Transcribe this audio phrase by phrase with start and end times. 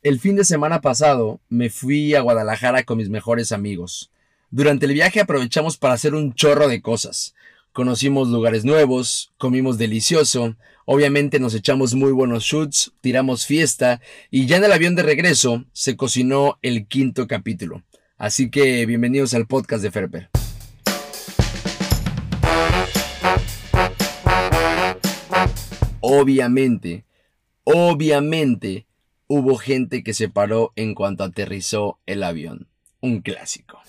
[0.00, 4.12] El fin de semana pasado me fui a Guadalajara con mis mejores amigos.
[4.48, 7.34] Durante el viaje aprovechamos para hacer un chorro de cosas.
[7.72, 14.00] Conocimos lugares nuevos, comimos delicioso, obviamente nos echamos muy buenos shoots, tiramos fiesta
[14.30, 17.82] y ya en el avión de regreso se cocinó el quinto capítulo.
[18.16, 20.30] Así que bienvenidos al podcast de Ferper.
[25.98, 27.04] Obviamente,
[27.64, 28.87] obviamente,
[29.28, 32.66] hubo gente que se paró en cuanto aterrizó el avión.
[33.00, 33.80] Un clásico.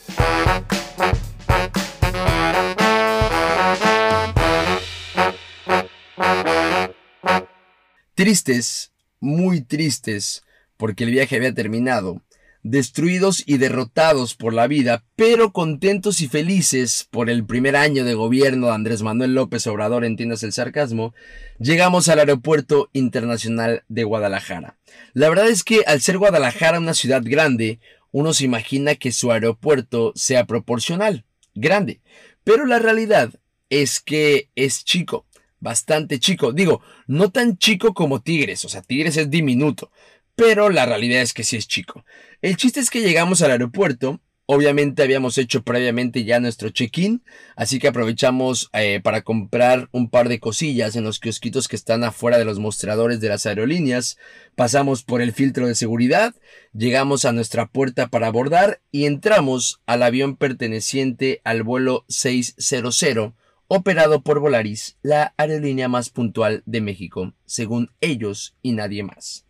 [8.14, 10.44] Tristes, muy tristes,
[10.76, 12.22] porque el viaje había terminado,
[12.64, 18.14] destruidos y derrotados por la vida, pero contentos y felices por el primer año de
[18.14, 21.14] gobierno de Andrés Manuel López Obrador, entiendas el sarcasmo,
[21.60, 24.78] llegamos al Aeropuerto Internacional de Guadalajara.
[25.14, 27.80] La verdad es que al ser Guadalajara una ciudad grande,
[28.12, 32.02] uno se imagina que su aeropuerto sea proporcional, grande,
[32.44, 33.34] pero la realidad
[33.70, 35.26] es que es chico,
[35.60, 39.92] bastante chico, digo, no tan chico como Tigres, o sea, Tigres es diminuto,
[40.40, 42.06] pero la realidad es que sí es chico.
[42.42, 47.24] El chiste es que llegamos al aeropuerto, obviamente habíamos hecho previamente ya nuestro check-in,
[47.58, 52.06] así que aprovechamos eh, para comprar un par de cosillas en los kiosquitos que están
[52.06, 54.18] afuera de los mostradores de las aerolíneas,
[54.56, 56.34] pasamos por el filtro de seguridad,
[56.74, 63.34] llegamos a nuestra puerta para abordar y entramos al avión perteneciente al vuelo 600
[63.68, 69.46] operado por Volaris, la aerolínea más puntual de México, según ellos y nadie más.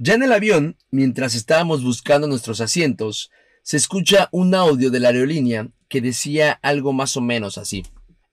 [0.00, 3.32] Ya en el avión, mientras estábamos buscando nuestros asientos,
[3.62, 7.84] se escucha un audio de la aerolínea que decía algo más o menos así.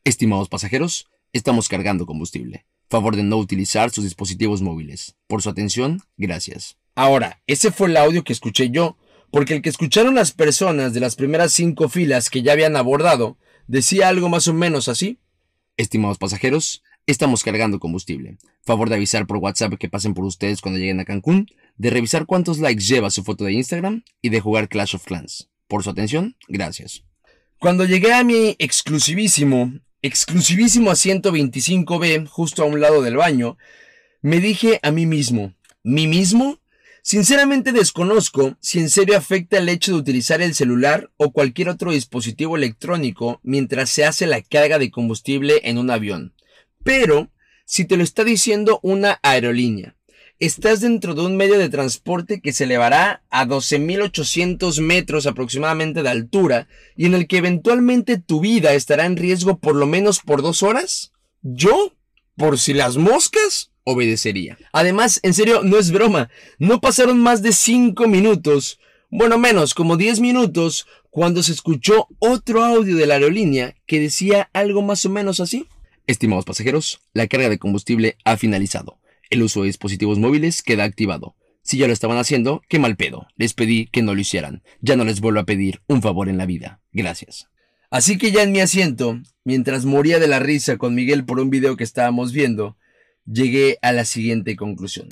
[0.04, 2.68] Estimados pasajeros, estamos cargando combustible.
[2.88, 5.16] Favor de no utilizar sus dispositivos móviles.
[5.26, 6.78] Por su atención, gracias.
[6.94, 8.96] Ahora, ese fue el audio que escuché yo,
[9.32, 13.40] porque el que escucharon las personas de las primeras cinco filas que ya habían abordado
[13.66, 15.18] decía algo más o menos así.
[15.78, 18.40] Estimados pasajeros, Estamos cargando combustible.
[18.64, 21.46] Favor de avisar por WhatsApp que pasen por ustedes cuando lleguen a Cancún,
[21.78, 25.52] de revisar cuántos likes lleva su foto de Instagram y de jugar Clash of Clans.
[25.68, 27.04] Por su atención, gracias.
[27.60, 29.72] Cuando llegué a mi exclusivísimo,
[30.02, 33.56] exclusivísimo asiento 25B, justo a un lado del baño,
[34.24, 36.60] me dije a mí mismo, ¿mí mismo?
[37.04, 41.92] Sinceramente desconozco si en serio afecta el hecho de utilizar el celular o cualquier otro
[41.92, 46.35] dispositivo electrónico mientras se hace la carga de combustible en un avión.
[46.86, 47.32] Pero,
[47.66, 49.96] si te lo está diciendo una aerolínea,
[50.38, 56.10] estás dentro de un medio de transporte que se elevará a 12.800 metros aproximadamente de
[56.10, 60.44] altura y en el que eventualmente tu vida estará en riesgo por lo menos por
[60.44, 61.92] dos horas, yo,
[62.38, 64.56] por si las moscas, obedecería.
[64.72, 66.30] Además, en serio, no es broma,
[66.60, 68.80] no pasaron más de 5 minutos,
[69.10, 74.52] bueno menos, como 10 minutos, cuando se escuchó otro audio de la aerolínea que decía
[74.54, 75.66] algo más o menos así.
[76.08, 79.00] Estimados pasajeros, la carga de combustible ha finalizado.
[79.30, 81.36] El uso de dispositivos móviles queda activado.
[81.64, 83.28] Si ya lo estaban haciendo, qué mal pedo.
[83.38, 84.62] Les pedí que no lo hicieran.
[84.82, 86.80] Ya no les vuelvo a pedir un favor en la vida.
[86.92, 87.48] Gracias.
[87.90, 91.50] Así que ya en mi asiento, mientras moría de la risa con Miguel por un
[91.50, 92.78] video que estábamos viendo,
[93.26, 95.10] llegué a la siguiente conclusión.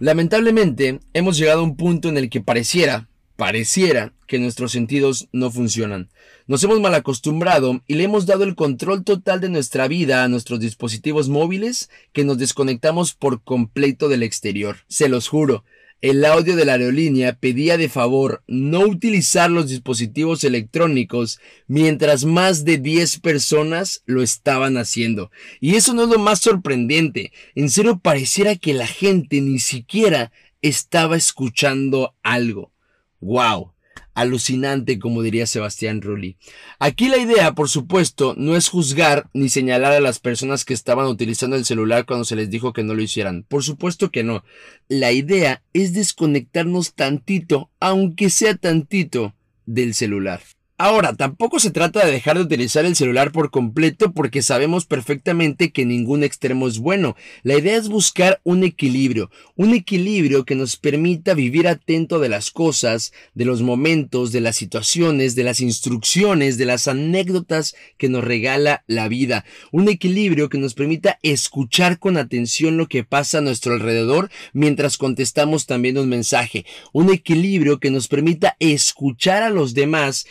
[0.00, 5.50] Lamentablemente, hemos llegado a un punto en el que pareciera, pareciera que nuestros sentidos no
[5.50, 6.08] funcionan.
[6.46, 10.28] Nos hemos mal acostumbrado y le hemos dado el control total de nuestra vida a
[10.28, 14.76] nuestros dispositivos móviles que nos desconectamos por completo del exterior.
[14.86, 15.64] Se los juro,
[16.00, 22.64] el audio de la aerolínea pedía de favor no utilizar los dispositivos electrónicos mientras más
[22.64, 25.30] de 10 personas lo estaban haciendo.
[25.60, 27.32] Y eso no es lo más sorprendente.
[27.54, 30.30] En serio pareciera que la gente ni siquiera
[30.62, 32.72] estaba escuchando algo.
[33.20, 33.72] ¡Wow!
[34.18, 36.36] Alucinante, como diría Sebastián Rulli.
[36.80, 41.06] Aquí la idea, por supuesto, no es juzgar ni señalar a las personas que estaban
[41.06, 43.44] utilizando el celular cuando se les dijo que no lo hicieran.
[43.48, 44.44] Por supuesto que no.
[44.88, 49.34] La idea es desconectarnos tantito, aunque sea tantito,
[49.66, 50.40] del celular.
[50.80, 55.72] Ahora, tampoco se trata de dejar de utilizar el celular por completo porque sabemos perfectamente
[55.72, 57.16] que ningún extremo es bueno.
[57.42, 62.52] La idea es buscar un equilibrio, un equilibrio que nos permita vivir atento de las
[62.52, 68.22] cosas, de los momentos, de las situaciones, de las instrucciones, de las anécdotas que nos
[68.22, 69.44] regala la vida.
[69.72, 74.96] Un equilibrio que nos permita escuchar con atención lo que pasa a nuestro alrededor mientras
[74.96, 76.64] contestamos también un mensaje.
[76.92, 80.24] Un equilibrio que nos permita escuchar a los demás,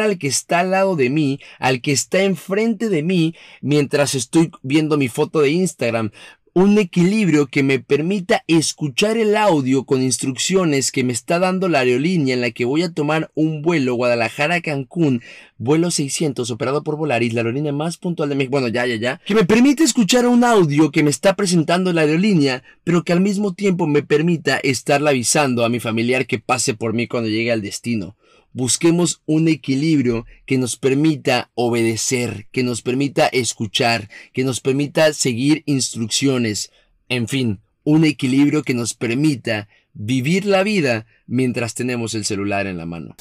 [0.00, 4.50] al que está al lado de mí, al que está enfrente de mí, mientras estoy
[4.62, 6.10] viendo mi foto de Instagram
[6.54, 11.78] un equilibrio que me permita escuchar el audio con instrucciones que me está dando la
[11.78, 15.22] aerolínea en la que voy a tomar un vuelo Guadalajara-Cancún,
[15.56, 18.52] vuelo 600 operado por Volaris, la aerolínea más puntual de México.
[18.52, 19.20] Bueno, ya, ya, ya.
[19.24, 23.22] Que me permite escuchar un audio que me está presentando la aerolínea, pero que al
[23.22, 27.52] mismo tiempo me permita estarle avisando a mi familiar que pase por mí cuando llegue
[27.52, 28.14] al destino
[28.52, 35.62] busquemos un equilibrio que nos permita obedecer, que nos permita escuchar, que nos permita seguir
[35.66, 36.70] instrucciones,
[37.08, 42.78] en fin, un equilibrio que nos permita vivir la vida mientras tenemos el celular en
[42.78, 43.16] la mano.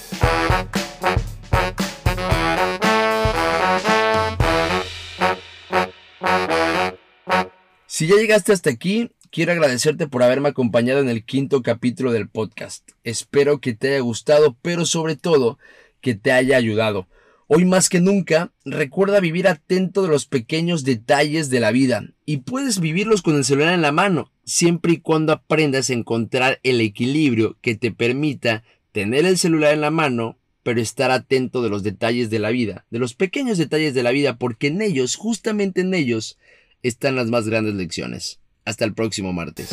[7.87, 12.27] Si ya llegaste hasta aquí, quiero agradecerte por haberme acompañado en el quinto capítulo del
[12.27, 12.91] podcast.
[13.05, 15.57] Espero que te haya gustado, pero sobre todo
[16.01, 17.07] que te haya ayudado.
[17.47, 22.37] Hoy más que nunca, recuerda vivir atento de los pequeños detalles de la vida y
[22.37, 26.81] puedes vivirlos con el celular en la mano, siempre y cuando aprendas a encontrar el
[26.81, 31.83] equilibrio que te permita tener el celular en la mano, pero estar atento de los
[31.83, 35.81] detalles de la vida, de los pequeños detalles de la vida, porque en ellos, justamente
[35.81, 36.37] en ellos,
[36.83, 38.40] están las más grandes lecciones.
[38.65, 39.69] Hasta el próximo martes.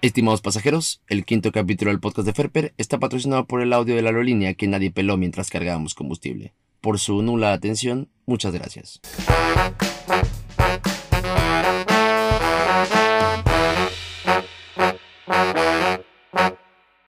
[0.00, 4.02] Estimados pasajeros, el quinto capítulo del podcast de Ferper está patrocinado por el audio de
[4.02, 6.52] la aerolínea que nadie peló mientras cargábamos combustible.
[6.80, 9.00] Por su nula atención, muchas gracias.